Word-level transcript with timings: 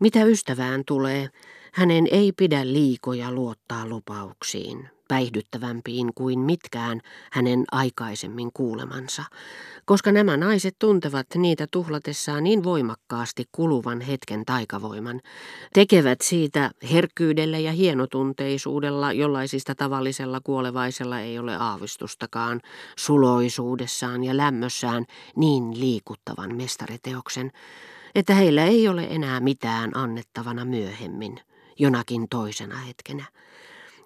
Mitä 0.00 0.24
ystävään 0.24 0.82
tulee, 0.86 1.28
hänen 1.72 2.06
ei 2.10 2.32
pidä 2.32 2.66
liikoja 2.66 3.32
luottaa 3.32 3.86
lupauksiin, 3.86 4.88
päihdyttävämpiin 5.08 6.14
kuin 6.14 6.38
mitkään 6.38 7.00
hänen 7.32 7.64
aikaisemmin 7.72 8.50
kuulemansa, 8.54 9.22
koska 9.84 10.12
nämä 10.12 10.36
naiset 10.36 10.76
tuntevat 10.78 11.26
niitä 11.34 11.66
tuhlatessaan 11.70 12.44
niin 12.44 12.64
voimakkaasti 12.64 13.44
kuluvan 13.52 14.00
hetken 14.00 14.44
taikavoiman, 14.44 15.20
tekevät 15.72 16.20
siitä 16.20 16.70
herkkyydellä 16.92 17.58
ja 17.58 17.72
hienotunteisuudella, 17.72 19.12
jollaisista 19.12 19.74
tavallisella 19.74 20.40
kuolevaisella 20.44 21.20
ei 21.20 21.38
ole 21.38 21.56
aavistustakaan, 21.56 22.60
suloisuudessaan 22.98 24.24
ja 24.24 24.36
lämmössään 24.36 25.04
niin 25.36 25.80
liikuttavan 25.80 26.56
mestariteoksen, 26.56 27.52
että 28.18 28.34
heillä 28.34 28.64
ei 28.64 28.88
ole 28.88 29.06
enää 29.10 29.40
mitään 29.40 29.96
annettavana 29.96 30.64
myöhemmin, 30.64 31.40
jonakin 31.78 32.28
toisena 32.30 32.76
hetkenä. 32.76 33.24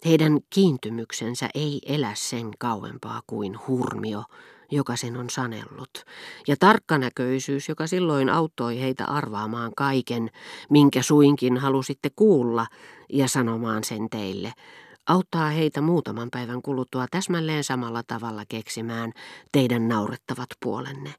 Heidän 0.04 0.40
kiintymyksensä 0.50 1.48
ei 1.54 1.80
elä 1.86 2.10
sen 2.14 2.50
kauempaa 2.58 3.20
kuin 3.26 3.58
hurmio, 3.68 4.24
joka 4.70 4.96
sen 4.96 5.16
on 5.16 5.30
sanellut, 5.30 6.04
ja 6.48 6.56
tarkkanäköisyys, 6.60 7.68
joka 7.68 7.86
silloin 7.86 8.28
auttoi 8.28 8.80
heitä 8.80 9.04
arvaamaan 9.04 9.72
kaiken, 9.76 10.30
minkä 10.70 11.02
suinkin 11.02 11.56
halusitte 11.56 12.10
kuulla, 12.16 12.66
ja 13.12 13.28
sanomaan 13.28 13.84
sen 13.84 14.10
teille, 14.10 14.52
auttaa 15.06 15.50
heitä 15.50 15.80
muutaman 15.80 16.28
päivän 16.30 16.62
kuluttua 16.62 17.06
täsmälleen 17.10 17.64
samalla 17.64 18.02
tavalla 18.06 18.42
keksimään 18.48 19.12
teidän 19.52 19.88
naurettavat 19.88 20.48
puolenne 20.62 21.14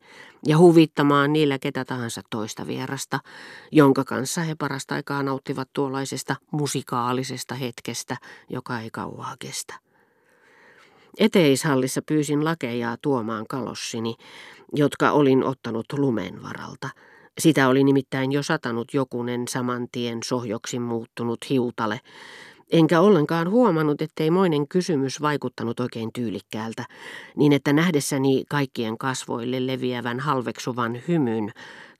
ja 0.46 0.58
huvittamaan 0.58 1.34
niillä 1.34 1.60
ketä 1.60 1.86
tahansa 1.86 2.22
toista 2.30 2.68
vierasta, 2.68 3.20
jonka 3.72 4.04
kanssa 4.04 4.42
he 4.42 4.56
parasta 4.56 4.96
aikaa 4.96 5.24
nauttivat 5.24 5.70
tuollaisesta 5.74 6.36
musikaalisesta 6.52 7.56
hetkestä, 7.56 8.18
joka 8.50 8.80
ei 8.80 8.90
kauaa 8.92 9.36
kestä. 9.40 9.74
Eteishallissa 11.20 12.02
pyysin 12.02 12.46
lakeja 12.46 12.98
tuomaan 13.02 13.46
kalossini, 13.50 14.16
jotka 14.76 15.12
olin 15.12 15.44
ottanut 15.44 15.86
lumen 15.98 16.44
varalta. 16.44 16.90
Sitä 17.40 17.68
oli 17.68 17.84
nimittäin 17.84 18.32
jo 18.32 18.44
satanut 18.44 18.94
jokunen 18.94 19.48
saman 19.48 19.88
tien 19.92 20.20
sohjoksi 20.24 20.80
muuttunut 20.80 21.50
hiutale, 21.50 22.00
Enkä 22.72 23.02
ollenkaan 23.02 23.50
huomannut, 23.50 24.02
ettei 24.02 24.32
moinen 24.32 24.68
kysymys 24.68 25.22
vaikuttanut 25.22 25.80
oikein 25.80 26.14
tyylikkäältä, 26.14 26.86
niin 27.36 27.54
että 27.54 27.74
nähdessäni 27.74 28.44
kaikkien 28.50 28.98
kasvoille 28.98 29.68
leviävän 29.68 30.20
halveksuvan 30.20 31.00
hymyn 31.08 31.52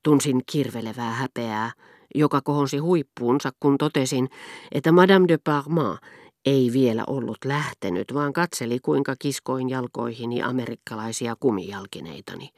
tunsin 0.04 0.42
kirvelevää 0.52 1.12
häpeää, 1.12 1.72
joka 2.16 2.42
kohonsi 2.42 2.78
huippuunsa, 2.78 3.52
kun 3.60 3.78
totesin, 3.78 4.30
että 4.72 4.92
Madame 4.92 5.28
de 5.28 5.38
Parma 5.44 5.98
ei 6.46 6.70
vielä 6.74 7.04
ollut 7.08 7.38
lähtenyt, 7.46 8.14
vaan 8.14 8.34
katseli 8.34 8.80
kuinka 8.80 9.16
kiskoin 9.20 9.70
jalkoihini 9.70 10.44
amerikkalaisia 10.44 11.36
kumijalkineitani. 11.40 12.50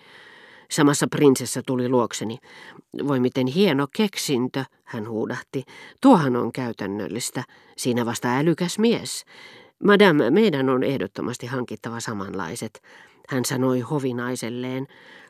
Samassa 0.71 1.08
prinsessa 1.08 1.61
tuli 1.66 1.89
luokseni. 1.89 2.38
Voi 3.08 3.19
miten 3.19 3.47
hieno 3.47 3.88
keksintö, 3.95 4.63
hän 4.83 5.09
huudahti. 5.09 5.63
Tuohan 6.02 6.35
on 6.35 6.52
käytännöllistä. 6.52 7.44
Siinä 7.77 8.05
vasta 8.05 8.38
älykäs 8.38 8.80
mies. 8.80 9.25
Madame, 9.83 10.30
meidän 10.30 10.69
on 10.69 10.83
ehdottomasti 10.83 11.47
hankittava 11.47 11.99
samanlaiset, 11.99 12.81
hän 13.30 13.45
sanoi 13.45 13.80
hovinaiselleen, 13.80 14.88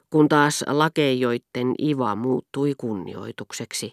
kun 0.10 0.30
taas 0.30 0.64
lakeijoitten 0.68 1.76
iva 1.82 2.16
muuttui 2.16 2.74
kunnioitukseksi, 2.78 3.92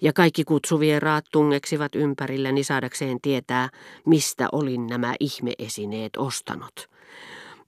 ja 0.00 0.12
kaikki 0.12 0.44
kutsuvieraat 0.44 1.24
tungeksivat 1.32 1.94
ympärilläni 1.94 2.64
saadakseen 2.64 3.20
tietää, 3.20 3.68
mistä 4.06 4.48
olin 4.52 4.86
nämä 4.86 5.14
ihmeesineet 5.20 6.16
ostanut. 6.16 6.91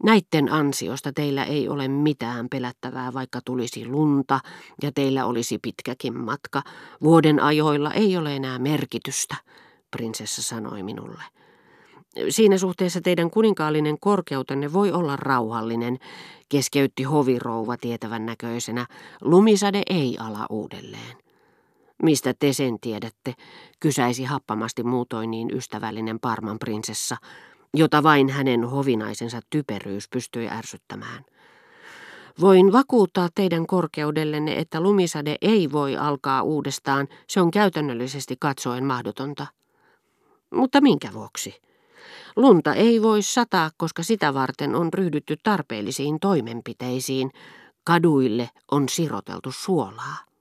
Näitten 0.04 0.52
ansiosta 0.52 1.12
teillä 1.12 1.44
ei 1.44 1.68
ole 1.68 1.88
mitään 1.88 2.48
pelättävää, 2.50 3.12
vaikka 3.12 3.40
tulisi 3.44 3.86
lunta 3.86 4.40
ja 4.82 4.92
teillä 4.92 5.26
olisi 5.26 5.58
pitkäkin 5.58 6.18
matka. 6.18 6.62
Vuoden 7.02 7.40
ajoilla 7.40 7.92
ei 7.92 8.16
ole 8.16 8.36
enää 8.36 8.58
merkitystä, 8.58 9.36
prinsessa 9.90 10.42
sanoi 10.42 10.82
minulle. 10.82 11.22
Siinä 12.28 12.58
suhteessa 12.58 13.00
teidän 13.00 13.30
kuninkaallinen 13.30 14.00
korkeutenne 14.00 14.72
voi 14.72 14.92
olla 14.92 15.16
rauhallinen, 15.16 15.98
keskeytti 16.48 17.02
hovirouva 17.02 17.76
tietävän 17.76 18.26
näköisenä. 18.26 18.86
Lumisade 19.20 19.82
ei 19.90 20.16
ala 20.18 20.46
uudelleen. 20.50 21.16
Mistä 22.02 22.34
te 22.38 22.52
sen 22.52 22.80
tiedätte, 22.80 23.34
kysäisi 23.80 24.24
happamasti 24.24 24.82
muutoin 24.82 25.30
niin 25.30 25.50
ystävällinen 25.56 26.20
Parman 26.20 26.58
prinsessa, 26.58 27.16
jota 27.74 28.02
vain 28.02 28.28
hänen 28.28 28.64
hovinaisensa 28.64 29.40
typeryys 29.50 30.08
pystyi 30.08 30.48
ärsyttämään. 30.48 31.24
Voin 32.40 32.72
vakuuttaa 32.72 33.28
teidän 33.34 33.66
korkeudellenne, 33.66 34.58
että 34.58 34.80
lumisade 34.80 35.36
ei 35.42 35.72
voi 35.72 35.96
alkaa 35.96 36.42
uudestaan, 36.42 37.08
se 37.28 37.40
on 37.40 37.50
käytännöllisesti 37.50 38.36
katsoen 38.40 38.84
mahdotonta. 38.84 39.46
Mutta 40.54 40.80
minkä 40.80 41.12
vuoksi? 41.12 41.54
Lunta 42.36 42.74
ei 42.74 43.02
voi 43.02 43.22
sataa, 43.22 43.70
koska 43.76 44.02
sitä 44.02 44.34
varten 44.34 44.74
on 44.74 44.92
ryhdytty 44.92 45.36
tarpeellisiin 45.42 46.20
toimenpiteisiin. 46.20 47.30
Kaduille 47.84 48.50
on 48.70 48.88
siroteltu 48.88 49.52
suolaa. 49.52 50.33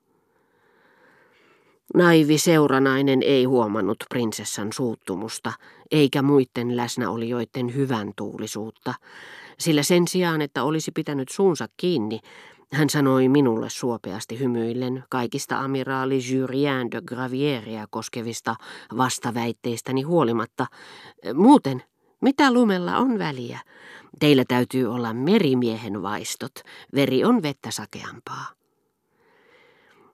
Naivi 1.93 2.37
seuranainen 2.37 3.23
ei 3.23 3.43
huomannut 3.43 3.97
prinsessan 4.09 4.73
suuttumusta, 4.73 5.53
eikä 5.91 6.21
muiden 6.21 6.77
läsnäolijoiden 6.77 7.75
hyvän 7.75 8.11
tuulisuutta, 8.15 8.93
sillä 9.59 9.83
sen 9.83 10.07
sijaan, 10.07 10.41
että 10.41 10.63
olisi 10.63 10.91
pitänyt 10.91 11.29
suunsa 11.29 11.67
kiinni, 11.77 12.19
hän 12.73 12.89
sanoi 12.89 13.29
minulle 13.29 13.69
suopeasti 13.69 14.39
hymyillen 14.39 15.03
kaikista 15.09 15.59
amiraali 15.59 16.19
Jurien 16.31 16.91
de 16.91 17.01
Gravieria 17.01 17.87
koskevista 17.89 18.55
vastaväitteistäni 18.97 20.01
huolimatta. 20.01 20.65
Muuten, 21.33 21.83
mitä 22.21 22.53
lumella 22.53 22.97
on 22.97 23.19
väliä? 23.19 23.59
Teillä 24.19 24.43
täytyy 24.47 24.85
olla 24.85 25.13
merimiehen 25.13 26.01
vaistot, 26.01 26.51
veri 26.95 27.23
on 27.23 27.41
vettä 27.41 27.71
sakeampaa. 27.71 28.62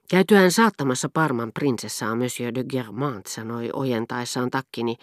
Käytyään 0.10 0.52
saattamassa 0.52 1.10
Parman 1.14 1.52
prinsessaa 1.54 2.16
Monsieur 2.16 2.56
de 2.56 2.64
Germant 2.64 3.26
sanoi 3.26 3.70
ojentaessaan 3.74 4.50
takkini, 4.50 4.96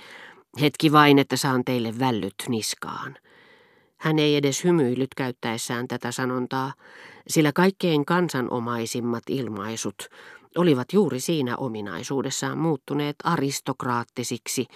hetki 0.61 0.93
vain, 0.93 1.19
että 1.19 1.37
saan 1.37 1.65
teille 1.65 1.99
vällyt 1.99 2.35
niskaan. 2.49 3.17
Hän 3.97 4.19
ei 4.19 4.37
edes 4.37 4.65
hymyillyt 4.65 5.15
käyttäessään 5.17 5.89
tätä 5.89 6.13
sanontaa, 6.13 6.73
sillä 7.29 7.53
kaikkein 7.53 8.05
kansanomaisimmat 8.05 9.23
ilmaisut 9.29 10.09
olivat 10.57 10.93
juuri 10.93 11.21
siinä 11.21 11.57
ominaisuudessaan 11.57 12.59
muuttuneet 12.59 13.17
aristokraattisiksi, 13.25 14.67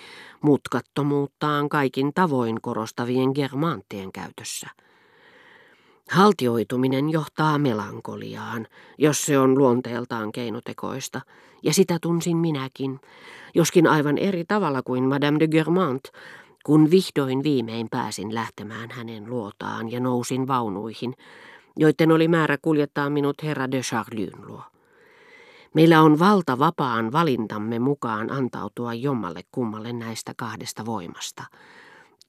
mutkattomuuttaan 0.42 1.68
kaikin 1.68 2.12
tavoin 2.14 2.60
korostavien 2.60 3.30
germanttien 3.34 4.12
käytössä. 4.12 4.66
Haltioituminen 6.10 7.10
johtaa 7.10 7.59
melankoliaan, 7.59 8.66
jos 8.98 9.22
se 9.22 9.38
on 9.38 9.59
luonteeltaan 9.59 10.32
keinotekoista, 10.32 11.21
ja 11.62 11.75
sitä 11.75 11.98
tunsin 12.03 12.37
minäkin, 12.37 13.00
joskin 13.54 13.87
aivan 13.87 14.19
eri 14.19 14.44
tavalla 14.44 14.82
kuin 14.82 15.04
Madame 15.04 15.38
de 15.41 15.48
Germant, 15.48 16.03
kun 16.65 16.91
vihdoin 16.91 17.43
viimein 17.43 17.88
pääsin 17.91 18.34
lähtemään 18.34 18.91
hänen 18.91 19.31
luotaan 19.31 19.93
ja 19.93 20.00
nousin 20.00 20.48
vaunuihin, 20.48 21.15
joiden 21.76 22.12
oli 22.12 22.28
määrä 22.28 22.59
kuljettaa 22.62 23.10
minut 23.10 23.42
herra 23.42 23.71
de 23.71 23.81
Charlyn 23.81 24.47
luo. 24.47 24.62
Meillä 25.75 26.03
on 26.03 26.19
valta 26.19 26.59
vapaan 26.59 27.12
valintamme 27.12 27.78
mukaan 27.78 28.33
antautua 28.33 28.95
jommalle 28.95 29.41
kummalle 29.53 29.92
näistä 29.92 30.33
kahdesta 30.36 30.86
voimasta. 30.86 31.45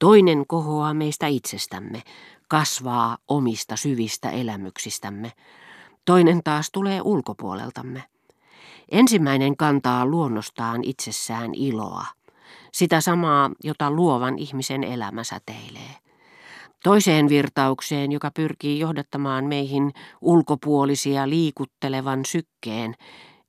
Toinen 0.01 0.47
kohoaa 0.47 0.93
meistä 0.93 1.27
itsestämme, 1.27 2.01
kasvaa 2.47 3.17
omista 3.27 3.75
syvistä 3.75 4.29
elämyksistämme. 4.29 5.31
Toinen 6.05 6.43
taas 6.43 6.69
tulee 6.71 7.01
ulkopuoleltamme. 7.01 8.03
Ensimmäinen 8.91 9.57
kantaa 9.57 10.05
luonnostaan 10.05 10.83
itsessään 10.83 11.53
iloa, 11.53 12.05
sitä 12.71 13.01
samaa, 13.01 13.51
jota 13.63 13.91
luovan 13.91 14.39
ihmisen 14.39 14.83
elämä 14.83 15.23
säteilee. 15.23 15.95
Toiseen 16.83 17.29
virtaukseen, 17.29 18.11
joka 18.11 18.31
pyrkii 18.31 18.79
johdattamaan 18.79 19.45
meihin 19.45 19.93
ulkopuolisia 20.21 21.29
liikuttelevan 21.29 22.25
sykkeen, 22.25 22.95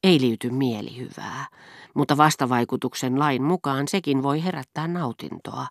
ei 0.05 0.21
liity 0.21 0.51
mielihyvää, 0.51 1.47
mutta 1.95 2.17
vastavaikutuksen 2.17 3.19
lain 3.19 3.43
mukaan 3.43 3.89
sekin 3.89 4.23
voi 4.23 4.45
herättää 4.45 4.89
nautintoa, 4.89 5.67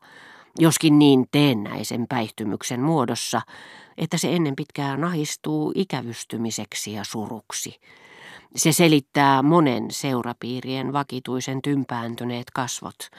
joskin 0.59 1.00
niin 1.00 1.25
teennäisen 1.31 2.06
päihtymyksen 2.09 2.81
muodossa, 2.81 3.42
että 3.98 4.18
se 4.18 4.36
ennen 4.36 4.56
pitkää 4.56 4.98
nahistuu 4.98 5.71
ikävystymiseksi 5.75 6.94
ja 6.94 7.03
suruksi. 7.03 7.80
Se 8.56 8.71
selittää 8.71 9.42
monen 9.44 9.92
seurapiirien 9.92 10.94
vakituisen 10.94 11.62
tympääntyneet 11.62 12.51
kasvot, 12.51 13.09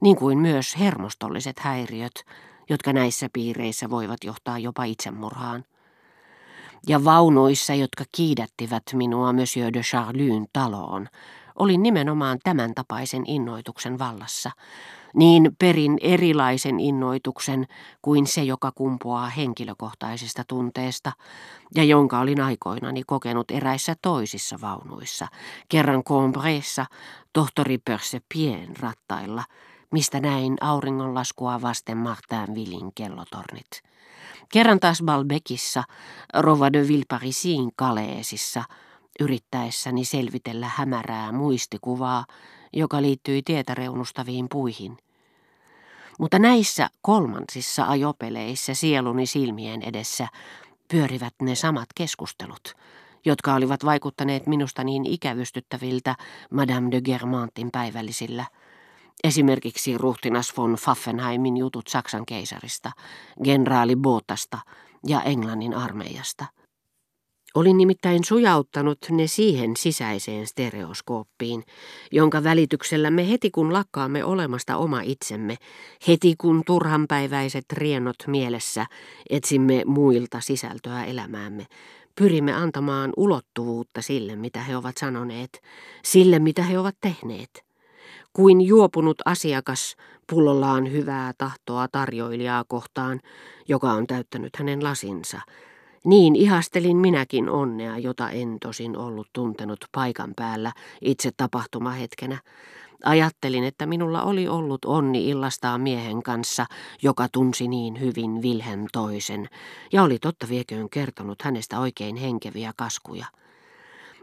niin 0.00 0.16
kuin 0.16 0.38
myös 0.38 0.78
hermostolliset 0.78 1.58
häiriöt, 1.58 2.24
jotka 2.68 2.92
näissä 2.92 3.28
piireissä 3.32 3.90
voivat 3.90 4.24
johtaa 4.24 4.58
jopa 4.58 4.84
itsemurhaan. 4.84 5.64
Ja 6.88 7.04
vaunuissa, 7.04 7.74
jotka 7.74 8.04
kiidättivät 8.12 8.82
minua 8.92 9.32
Monsieur 9.32 9.72
de 9.72 9.80
Charlyn 9.80 10.46
taloon, 10.52 11.08
olin 11.58 11.82
nimenomaan 11.82 12.38
tämän 12.44 12.74
tapaisen 12.74 13.22
innoituksen 13.26 13.98
vallassa, 13.98 14.50
niin 15.16 15.56
perin 15.58 15.98
erilaisen 16.00 16.80
innoituksen 16.80 17.66
kuin 18.02 18.26
se, 18.26 18.42
joka 18.42 18.72
kumpuaa 18.72 19.28
henkilökohtaisesta 19.28 20.44
tunteesta 20.48 21.12
ja 21.74 21.84
jonka 21.84 22.20
olin 22.20 22.40
aikoinani 22.40 23.02
kokenut 23.06 23.50
eräissä 23.50 23.96
toisissa 24.02 24.56
vaunuissa, 24.60 25.26
kerran 25.68 26.04
Combreessa 26.04 26.86
tohtori 27.32 27.78
Persepien 27.78 28.76
rattailla, 28.80 29.44
mistä 29.90 30.20
näin 30.20 30.56
auringonlaskua 30.60 31.62
vasten 31.62 31.96
Martinvillin 31.96 32.90
kellotornit. 32.94 33.82
Kerran 34.52 34.80
taas 34.80 35.02
Balbekissa, 35.04 35.84
Rova 36.34 36.72
de 36.72 36.88
Villeparisin 36.88 37.70
kaleesissa, 37.76 38.64
yrittäessäni 39.20 40.04
selvitellä 40.04 40.70
hämärää 40.74 41.32
muistikuvaa, 41.32 42.24
joka 42.72 43.02
liittyi 43.02 43.42
tietä 43.42 43.74
reunustaviin 43.74 44.46
puihin. 44.50 44.98
Mutta 46.18 46.38
näissä 46.38 46.90
kolmansissa 47.02 47.84
ajopeleissä 47.88 48.74
sieluni 48.74 49.26
silmien 49.26 49.82
edessä 49.82 50.28
pyörivät 50.90 51.34
ne 51.42 51.54
samat 51.54 51.88
keskustelut, 51.94 52.74
jotka 53.24 53.54
olivat 53.54 53.84
vaikuttaneet 53.84 54.46
minusta 54.46 54.84
niin 54.84 55.06
ikävystyttäviltä 55.06 56.14
Madame 56.50 56.90
de 56.90 57.00
Germantin 57.00 57.70
päivällisillä. 57.72 58.44
Esimerkiksi 59.24 59.98
ruhtinas 59.98 60.56
von 60.56 60.76
Pfaffenheimin 60.80 61.56
jutut 61.56 61.88
Saksan 61.88 62.26
keisarista, 62.26 62.90
generaali 63.44 63.96
Botasta 63.96 64.58
ja 65.06 65.22
Englannin 65.22 65.74
armeijasta. 65.74 66.46
Olin 67.56 67.76
nimittäin 67.76 68.24
sujauttanut 68.24 68.98
ne 69.10 69.26
siihen 69.26 69.76
sisäiseen 69.76 70.46
stereoskooppiin, 70.46 71.62
jonka 72.12 72.44
välityksellä 72.44 73.10
me 73.10 73.30
heti 73.30 73.50
kun 73.50 73.72
lakkaamme 73.72 74.24
olemasta 74.24 74.76
oma 74.76 75.00
itsemme, 75.00 75.56
heti 76.08 76.34
kun 76.38 76.62
turhanpäiväiset 76.66 77.64
riennot 77.72 78.16
mielessä 78.26 78.86
etsimme 79.30 79.82
muilta 79.86 80.40
sisältöä 80.40 81.04
elämäämme, 81.04 81.66
pyrimme 82.14 82.52
antamaan 82.52 83.12
ulottuvuutta 83.16 84.02
sille, 84.02 84.36
mitä 84.36 84.60
he 84.60 84.76
ovat 84.76 84.96
sanoneet, 84.96 85.62
sille, 86.04 86.38
mitä 86.38 86.62
he 86.62 86.78
ovat 86.78 86.96
tehneet. 87.00 87.64
Kuin 88.32 88.60
juopunut 88.60 89.16
asiakas 89.24 89.96
pullollaan 90.30 90.92
hyvää 90.92 91.32
tahtoa 91.38 91.88
tarjoilijaa 91.92 92.64
kohtaan, 92.68 93.20
joka 93.68 93.92
on 93.92 94.06
täyttänyt 94.06 94.56
hänen 94.56 94.84
lasinsa– 94.84 95.40
niin 96.06 96.36
ihastelin 96.36 96.96
minäkin 96.96 97.48
onnea, 97.48 97.98
jota 97.98 98.30
en 98.30 98.56
tosin 98.62 98.96
ollut 98.96 99.28
tuntenut 99.32 99.84
paikan 99.92 100.32
päällä 100.36 100.72
itse 101.00 101.30
tapahtumahetkenä. 101.36 102.38
Ajattelin, 103.04 103.64
että 103.64 103.86
minulla 103.86 104.22
oli 104.22 104.48
ollut 104.48 104.84
onni 104.84 105.28
illastaa 105.28 105.78
miehen 105.78 106.22
kanssa, 106.22 106.66
joka 107.02 107.28
tunsi 107.32 107.68
niin 107.68 108.00
hyvin 108.00 108.42
Wilhelm 108.42 108.86
toisen, 108.92 109.48
ja 109.92 110.02
oli 110.02 110.18
totta 110.18 110.48
vieköön 110.48 110.90
kertonut 110.90 111.42
hänestä 111.42 111.80
oikein 111.80 112.16
henkeviä 112.16 112.72
kaskuja. 112.76 113.26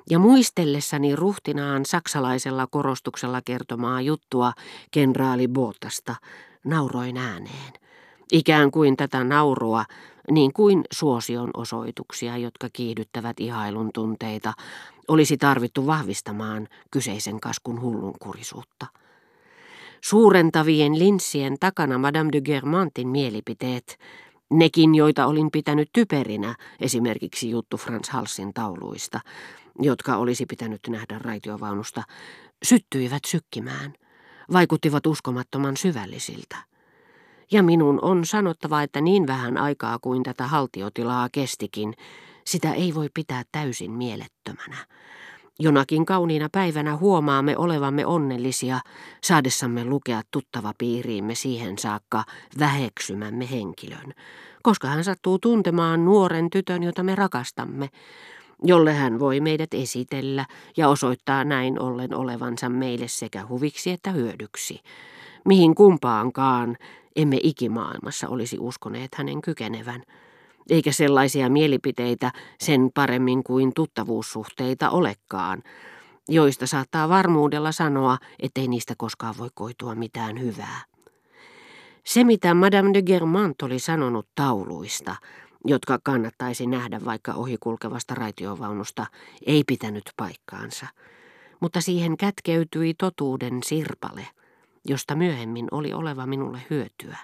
Ja 0.10 0.20
muistellessani 0.20 1.16
ruhtinaan 1.16 1.86
saksalaisella 1.86 2.68
korostuksella 2.68 3.42
kertomaa 3.46 4.02
juttua 4.02 4.54
kenraali 4.92 5.48
Bootasta, 5.48 6.16
nauroin 6.64 7.18
ääneen. 7.18 7.74
Ikään 8.32 8.72
kuin 8.72 8.98
tätä 8.98 9.24
naurua 9.24 9.86
niin 10.32 10.54
kuin 10.54 10.84
suosion 10.92 11.50
osoituksia, 11.54 12.38
jotka 12.38 12.68
kiihdyttävät 12.74 13.40
ihailun 13.40 13.90
tunteita, 13.94 14.54
olisi 15.08 15.38
tarvittu 15.38 15.88
vahvistamaan 15.88 16.68
kyseisen 16.92 17.40
kaskun 17.40 17.82
hullunkurisuutta. 17.82 18.86
Suurentavien 20.04 21.00
linssien 21.00 21.56
takana 21.60 21.98
Madame 21.98 22.32
de 22.32 22.42
Germantin 22.42 23.08
mielipiteet, 23.08 24.00
nekin 24.52 24.96
joita 24.96 25.26
olin 25.26 25.52
pitänyt 25.52 25.90
typerinä, 25.94 26.56
esimerkiksi 26.80 27.50
juttu 27.50 27.78
Franz 27.78 28.10
Halsin 28.10 28.54
tauluista, 28.54 29.20
jotka 29.80 30.16
olisi 30.16 30.46
pitänyt 30.46 30.82
nähdä 30.90 31.20
raitiovaunusta, 31.20 32.04
syttyivät 32.64 33.26
sykkimään, 33.28 33.94
vaikuttivat 34.54 35.08
uskomattoman 35.08 35.78
syvällisiltä. 35.78 36.73
Ja 37.54 37.64
minun 37.64 38.00
on 38.02 38.26
sanottava, 38.26 38.82
että 38.82 39.02
niin 39.02 39.28
vähän 39.28 39.58
aikaa 39.58 40.00
kuin 40.00 40.24
tätä 40.24 40.48
haltiotilaa 40.48 41.30
kestikin, 41.32 41.94
sitä 42.46 42.74
ei 42.74 42.94
voi 42.96 43.10
pitää 43.14 43.44
täysin 43.52 43.92
mielettömänä. 43.92 44.78
Jonakin 45.60 46.06
kauniina 46.06 46.50
päivänä 46.52 46.98
huomaamme 46.98 47.58
olevamme 47.58 48.06
onnellisia, 48.06 48.80
saadessamme 49.24 49.86
lukea 49.86 50.22
tuttava 50.32 50.74
piiriimme 50.78 51.36
siihen 51.36 51.78
saakka 51.78 52.24
väheksymämme 52.60 53.52
henkilön, 53.52 54.14
koska 54.64 54.88
hän 54.88 55.04
sattuu 55.04 55.40
tuntemaan 55.40 56.06
nuoren 56.06 56.50
tytön, 56.50 56.84
jota 56.84 57.04
me 57.04 57.16
rakastamme, 57.16 57.90
jolle 58.64 58.94
hän 58.94 59.20
voi 59.20 59.40
meidät 59.40 59.74
esitellä 59.74 60.46
ja 60.78 60.90
osoittaa 60.90 61.44
näin 61.44 61.82
ollen 61.82 62.16
olevansa 62.16 62.70
meille 62.70 63.08
sekä 63.08 63.46
huviksi 63.50 63.92
että 63.92 64.12
hyödyksi. 64.12 64.80
Mihin 65.46 65.76
kumpaankaan 65.76 66.78
emme 67.16 67.38
ikimaailmassa 67.44 68.28
olisi 68.28 68.58
uskoneet 68.60 69.16
hänen 69.16 69.42
kykenevän, 69.42 70.04
eikä 70.70 70.92
sellaisia 70.92 71.50
mielipiteitä 71.50 72.32
sen 72.60 72.90
paremmin 72.94 73.44
kuin 73.44 73.72
tuttavuussuhteita 73.76 74.90
olekaan, 74.90 75.64
joista 76.30 76.68
saattaa 76.68 77.10
varmuudella 77.10 77.72
sanoa, 77.72 78.18
ettei 78.40 78.68
niistä 78.68 78.94
koskaan 78.98 79.36
voi 79.38 79.50
koitua 79.54 79.96
mitään 79.96 80.40
hyvää. 80.42 80.82
Se, 82.04 82.24
mitä 82.24 82.54
Madame 82.54 82.94
de 82.94 83.02
Germant 83.02 83.62
oli 83.62 83.80
sanonut 83.80 84.28
tauluista, 84.36 85.16
jotka 85.66 86.00
kannattaisi 86.04 86.68
nähdä 86.68 87.02
vaikka 87.06 87.34
ohikulkevasta 87.34 88.16
raitiovaunusta, 88.16 89.06
ei 89.46 89.64
pitänyt 89.68 90.04
paikkaansa, 90.18 90.88
mutta 91.60 91.82
siihen 91.82 92.18
kätkeytyi 92.18 92.94
totuuden 92.94 93.60
sirpale– 93.64 94.28
josta 94.86 95.16
myöhemmin 95.16 95.68
oli 95.72 95.94
oleva 95.94 96.26
minulle 96.26 96.60
hyötyä. 96.70 97.18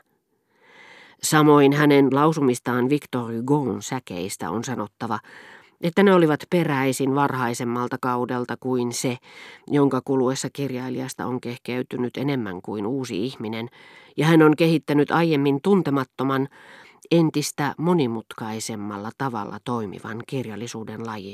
Samoin 1.23 1.73
hänen 1.73 2.07
lausumistaan 2.11 2.89
Victor 2.89 3.33
Hugon 3.33 3.81
säkeistä 3.81 4.49
on 4.49 4.63
sanottava, 4.63 5.19
että 5.81 6.03
ne 6.03 6.13
olivat 6.13 6.39
peräisin 6.49 7.15
varhaisemmalta 7.15 7.97
kaudelta 8.01 8.57
kuin 8.57 8.93
se, 8.93 9.17
jonka 9.67 10.01
kuluessa 10.05 10.49
kirjailijasta 10.53 11.25
on 11.25 11.41
kehkeytynyt 11.41 12.17
enemmän 12.17 12.61
kuin 12.61 12.85
uusi 12.85 13.25
ihminen, 13.25 13.69
ja 14.17 14.25
hän 14.25 14.41
on 14.41 14.55
kehittänyt 14.55 15.11
aiemmin 15.11 15.61
tuntemattoman, 15.61 16.47
entistä 17.11 17.75
monimutkaisemmalla 17.77 19.09
tavalla 19.17 19.57
toimivan 19.63 20.23
kirjallisuuden 20.27 21.05
lajin. 21.05 21.27